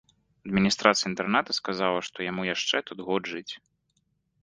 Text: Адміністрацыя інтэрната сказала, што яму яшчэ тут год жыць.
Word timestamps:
Адміністрацыя 0.47 1.07
інтэрната 1.11 1.51
сказала, 1.59 1.99
што 2.09 2.17
яму 2.31 2.49
яшчэ 2.55 2.77
тут 2.91 2.97
год 3.11 3.21
жыць. 3.37 3.51